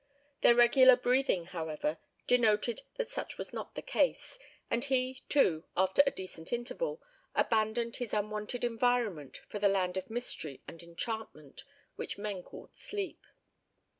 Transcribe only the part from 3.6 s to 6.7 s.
the case, and he, too, after a decent